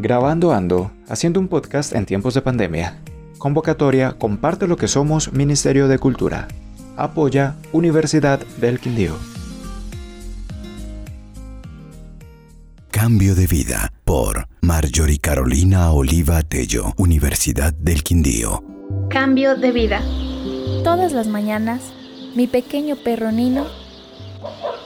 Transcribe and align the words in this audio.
Grabando 0.00 0.52
Ando, 0.52 0.92
haciendo 1.08 1.40
un 1.40 1.48
podcast 1.48 1.92
en 1.92 2.06
tiempos 2.06 2.32
de 2.32 2.40
pandemia. 2.40 3.00
Convocatoria 3.36 4.12
Comparte 4.12 4.68
lo 4.68 4.76
que 4.76 4.86
somos 4.86 5.32
Ministerio 5.32 5.88
de 5.88 5.98
Cultura. 5.98 6.46
Apoya 6.96 7.56
Universidad 7.72 8.38
del 8.60 8.78
Quindío. 8.78 9.16
Cambio 12.92 13.34
de 13.34 13.48
vida 13.48 13.92
por 14.04 14.46
Marjorie 14.60 15.18
Carolina 15.18 15.90
Oliva 15.90 16.44
Tello, 16.44 16.92
Universidad 16.96 17.74
del 17.74 18.04
Quindío. 18.04 18.62
Cambio 19.10 19.56
de 19.56 19.72
vida. 19.72 20.00
Todas 20.84 21.10
las 21.10 21.26
mañanas, 21.26 21.82
mi 22.36 22.46
pequeño 22.46 22.94
perro 22.94 23.32
Nino 23.32 23.66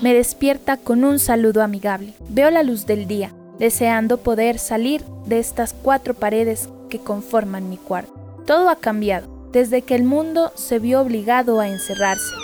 me 0.00 0.14
despierta 0.14 0.78
con 0.78 1.04
un 1.04 1.18
saludo 1.18 1.62
amigable. 1.62 2.14
Veo 2.30 2.50
la 2.50 2.62
luz 2.62 2.86
del 2.86 3.06
día, 3.06 3.30
deseando 3.62 4.18
poder 4.18 4.58
salir 4.58 5.04
de 5.24 5.38
estas 5.38 5.72
cuatro 5.72 6.14
paredes 6.14 6.68
que 6.90 6.98
conforman 6.98 7.70
mi 7.70 7.76
cuarto. 7.76 8.12
Todo 8.44 8.68
ha 8.68 8.74
cambiado 8.74 9.28
desde 9.52 9.82
que 9.82 9.94
el 9.94 10.02
mundo 10.02 10.50
se 10.56 10.80
vio 10.80 11.00
obligado 11.00 11.60
a 11.60 11.68
encerrarse, 11.68 12.34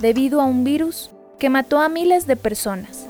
debido 0.00 0.40
a 0.40 0.44
un 0.44 0.62
virus 0.62 1.10
que 1.40 1.50
mató 1.50 1.80
a 1.80 1.88
miles 1.88 2.28
de 2.28 2.36
personas 2.36 3.08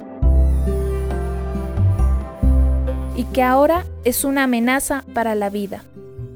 y 3.17 3.25
que 3.25 3.43
ahora 3.43 3.85
es 4.05 4.25
una 4.25 4.45
amenaza 4.45 5.05
para 5.13 5.35
la 5.35 5.51
vida. 5.51 5.85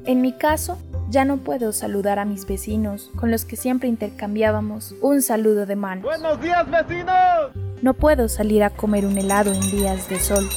En 0.05 0.21
mi 0.21 0.33
caso, 0.33 0.77
ya 1.09 1.25
no 1.25 1.37
puedo 1.37 1.73
saludar 1.73 2.19
a 2.19 2.25
mis 2.25 2.45
vecinos 2.45 3.09
con 3.15 3.31
los 3.31 3.43
que 3.43 3.55
siempre 3.55 3.89
intercambiábamos 3.89 4.93
un 5.01 5.23
saludo 5.23 5.65
de 5.65 5.77
mano. 5.77 6.03
¡Buenos 6.03 6.39
días, 6.39 6.69
vecinos! 6.69 7.15
No 7.81 7.95
puedo 7.95 8.29
salir 8.29 8.63
a 8.63 8.69
comer 8.69 9.07
un 9.07 9.17
helado 9.17 9.51
en 9.51 9.61
días 9.71 10.07
de 10.09 10.19
sol. 10.19 10.47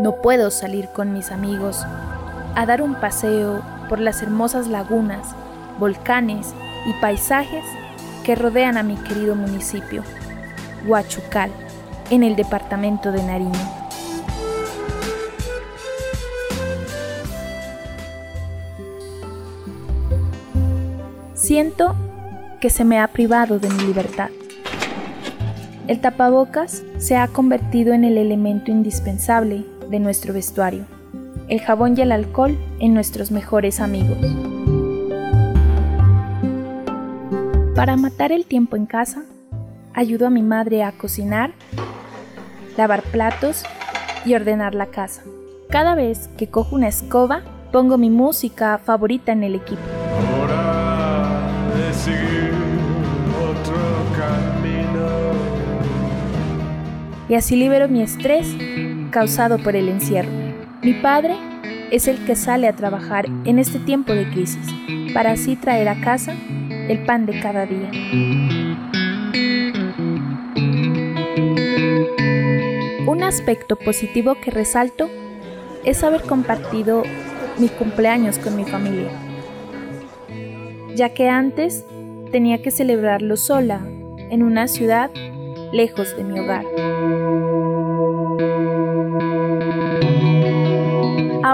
No 0.00 0.12
puedo 0.22 0.50
salir 0.50 0.88
con 0.88 1.12
mis 1.12 1.30
amigos 1.30 1.84
a 2.54 2.64
dar 2.64 2.80
un 2.80 2.94
paseo 2.94 3.60
por 3.90 4.00
las 4.00 4.22
hermosas 4.22 4.66
lagunas, 4.66 5.34
volcanes 5.78 6.54
y 6.86 6.94
paisajes 7.02 7.66
que 8.24 8.34
rodean 8.34 8.78
a 8.78 8.82
mi 8.82 8.94
querido 8.94 9.34
municipio, 9.34 10.02
Huachucal, 10.86 11.50
en 12.08 12.22
el 12.22 12.34
departamento 12.34 13.12
de 13.12 13.22
Nariño. 13.22 13.60
Siento 21.34 21.94
que 22.58 22.70
se 22.70 22.86
me 22.86 22.98
ha 23.00 23.08
privado 23.08 23.58
de 23.58 23.68
mi 23.68 23.82
libertad. 23.82 24.30
El 25.88 26.00
tapabocas 26.00 26.84
se 26.96 27.18
ha 27.18 27.28
convertido 27.28 27.92
en 27.92 28.04
el 28.04 28.16
elemento 28.16 28.70
indispensable 28.70 29.66
de 29.90 30.00
nuestro 30.00 30.32
vestuario, 30.32 30.86
el 31.48 31.60
jabón 31.60 31.98
y 31.98 32.02
el 32.02 32.12
alcohol 32.12 32.56
en 32.78 32.94
nuestros 32.94 33.30
mejores 33.30 33.80
amigos. 33.80 34.18
Para 37.74 37.96
matar 37.96 38.32
el 38.32 38.46
tiempo 38.46 38.76
en 38.76 38.86
casa, 38.86 39.24
ayudo 39.92 40.26
a 40.26 40.30
mi 40.30 40.42
madre 40.42 40.84
a 40.84 40.92
cocinar, 40.92 41.52
lavar 42.76 43.02
platos 43.02 43.64
y 44.24 44.34
ordenar 44.34 44.74
la 44.74 44.86
casa. 44.86 45.22
Cada 45.68 45.94
vez 45.94 46.28
que 46.36 46.48
cojo 46.48 46.76
una 46.76 46.88
escoba, 46.88 47.42
pongo 47.72 47.98
mi 47.98 48.10
música 48.10 48.78
favorita 48.78 49.32
en 49.32 49.44
el 49.44 49.54
equipo. 49.54 49.82
y 57.30 57.36
así 57.36 57.54
libero 57.54 57.88
mi 57.88 58.02
estrés 58.02 58.56
causado 59.10 59.58
por 59.58 59.76
el 59.76 59.88
encierro. 59.88 60.30
Mi 60.82 60.94
padre 60.94 61.36
es 61.90 62.08
el 62.08 62.24
que 62.24 62.36
sale 62.36 62.68
a 62.68 62.76
trabajar 62.76 63.26
en 63.44 63.58
este 63.58 63.78
tiempo 63.78 64.14
de 64.14 64.28
crisis 64.30 64.66
para 65.12 65.32
así 65.32 65.56
traer 65.56 65.88
a 65.88 66.00
casa 66.00 66.34
el 66.88 67.04
pan 67.04 67.26
de 67.26 67.40
cada 67.40 67.66
día. 67.66 67.90
Un 73.06 73.22
aspecto 73.22 73.76
positivo 73.76 74.36
que 74.42 74.50
resalto 74.50 75.08
es 75.84 76.02
haber 76.04 76.22
compartido 76.22 77.02
mi 77.58 77.68
cumpleaños 77.68 78.38
con 78.38 78.56
mi 78.56 78.64
familia, 78.64 79.10
ya 80.94 81.10
que 81.10 81.28
antes 81.28 81.84
tenía 82.30 82.62
que 82.62 82.70
celebrarlo 82.70 83.36
sola 83.36 83.80
en 84.30 84.42
una 84.42 84.68
ciudad 84.68 85.10
lejos 85.72 86.16
de 86.16 86.24
mi 86.24 86.38
hogar. 86.38 86.64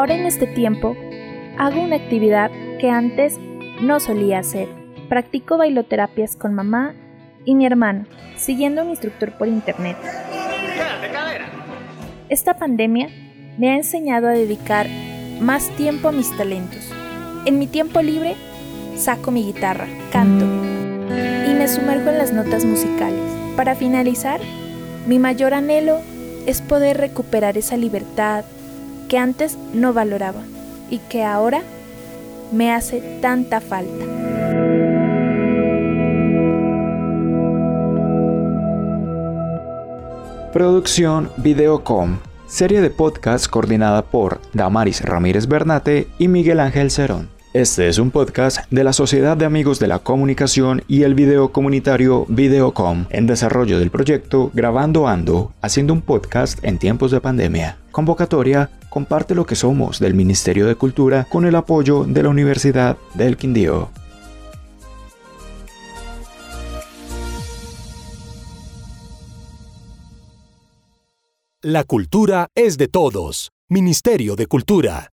Ahora 0.06 0.21
en 0.21 0.27
este 0.27 0.47
tiempo 0.47 0.97
hago 1.59 1.81
una 1.83 1.97
actividad 1.97 2.53
que 2.78 2.89
antes 2.91 3.41
no 3.81 3.99
solía 3.99 4.39
hacer. 4.39 4.69
Practico 5.09 5.59
bailoterapias 5.59 6.37
con 6.37 6.55
mamá 6.55 6.94
y 7.44 7.56
mi 7.56 7.67
hermano, 7.67 8.06
siguiendo 8.37 8.81
a 8.81 8.84
un 8.84 8.91
instructor 8.91 9.37
por 9.37 9.49
internet. 9.49 9.97
Esta 12.28 12.56
pandemia 12.56 13.09
me 13.59 13.71
ha 13.71 13.75
enseñado 13.75 14.28
a 14.28 14.31
dedicar 14.31 14.87
más 15.41 15.71
tiempo 15.71 16.11
a 16.11 16.12
mis 16.12 16.31
talentos. 16.37 16.89
En 17.45 17.59
mi 17.59 17.66
tiempo 17.66 18.00
libre 18.00 18.37
saco 18.95 19.33
mi 19.33 19.43
guitarra, 19.43 19.89
canto 20.12 20.45
y 21.50 21.53
me 21.53 21.66
sumerjo 21.66 22.11
en 22.11 22.19
las 22.19 22.33
notas 22.33 22.65
musicales. 22.65 23.25
Para 23.56 23.75
finalizar, 23.75 24.39
mi 25.09 25.19
mayor 25.19 25.53
anhelo 25.53 25.99
es 26.47 26.62
poder 26.62 26.97
recuperar 26.97 27.59
esa 27.59 27.77
libertad 27.77 28.45
que 29.09 29.19
antes 29.19 29.56
no 29.72 29.93
valoraba 29.93 30.43
y 30.91 30.99
que 30.99 31.25
ahora 31.25 31.62
me 32.53 32.72
hace 32.72 33.00
tanta 33.21 33.61
falta. 33.61 34.05
Producción 40.53 41.31
Videocom, 41.37 42.19
serie 42.47 42.81
de 42.81 42.89
podcast 42.89 43.47
coordinada 43.47 44.03
por 44.03 44.41
Damaris 44.55 45.03
Ramírez 45.03 45.49
Bernate 45.49 46.09
y 46.19 46.28
Miguel 46.28 46.61
Ángel 46.61 46.91
Cerón. 46.91 47.28
Este 47.53 47.89
es 47.89 47.99
un 47.99 48.11
podcast 48.11 48.61
de 48.71 48.84
la 48.84 48.93
Sociedad 48.93 49.37
de 49.37 49.47
Amigos 49.47 49.78
de 49.78 49.87
la 49.87 49.99
Comunicación 49.99 50.83
y 50.89 51.05
el 51.05 51.15
video 51.15 51.53
comunitario 51.53 52.27
Videocom 52.28 53.06
en 53.09 53.27
desarrollo 53.27 53.78
del 53.78 53.91
proyecto 53.91 54.50
Grabando 54.53 55.09
Ando, 55.09 55.53
haciendo 55.62 55.95
un 55.95 56.03
podcast 56.03 56.62
en 56.62 56.78
tiempos 56.78 57.11
de 57.11 57.21
pandemia. 57.21 57.78
Convocatoria 57.93 58.69
Comparte 58.97 59.34
lo 59.34 59.45
que 59.45 59.57
somos 59.57 60.01
del 60.01 60.15
Ministerio 60.15 60.67
de 60.67 60.75
Cultura 60.75 61.27
con 61.29 61.45
el 61.45 61.55
apoyo 61.55 62.05
de 62.05 62.23
la 62.23 62.31
Universidad 62.31 62.97
del 63.12 63.37
Quindío. 63.37 63.91
La 71.61 71.84
cultura 71.84 72.49
es 72.55 72.79
de 72.79 72.89
todos. 72.89 73.51
Ministerio 73.69 74.34
de 74.34 74.47
Cultura. 74.47 75.13